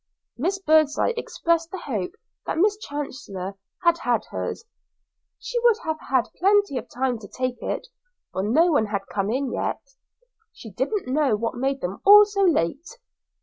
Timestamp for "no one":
8.41-8.87